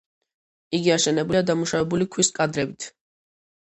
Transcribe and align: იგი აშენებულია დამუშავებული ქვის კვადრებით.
იგი 0.77 0.93
აშენებულია 0.95 1.43
დამუშავებული 1.53 2.11
ქვის 2.19 2.35
კვადრებით. 2.41 2.93